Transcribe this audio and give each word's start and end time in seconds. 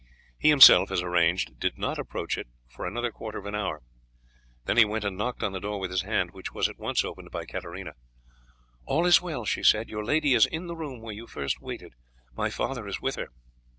He 0.39 0.49
himself, 0.49 0.89
as 0.89 1.03
arranged, 1.03 1.59
did 1.59 1.77
not 1.77 1.99
approach 1.99 2.35
it 2.35 2.47
for 2.67 2.87
another 2.87 3.11
quarter 3.11 3.37
of 3.37 3.45
an 3.45 3.53
hour, 3.53 3.83
then 4.65 4.75
he 4.77 4.83
went 4.83 5.03
and 5.05 5.15
knocked 5.15 5.43
on 5.43 5.51
the 5.51 5.59
door 5.59 5.79
with 5.79 5.91
his 5.91 6.01
hand, 6.01 6.31
which 6.31 6.51
was 6.53 6.67
at 6.67 6.79
once 6.79 7.05
opened 7.05 7.29
by 7.29 7.45
Katarina. 7.45 7.93
"All 8.87 9.05
is 9.05 9.21
well," 9.21 9.45
she 9.45 9.61
said; 9.61 9.89
"your 9.89 10.03
lady 10.03 10.33
is 10.33 10.47
in 10.47 10.65
the 10.65 10.75
room 10.75 11.01
where 11.01 11.13
you 11.13 11.27
first 11.27 11.61
waited 11.61 11.93
my 12.33 12.49
father 12.49 12.87
is 12.87 12.99
with 12.99 13.13
her." 13.15 13.27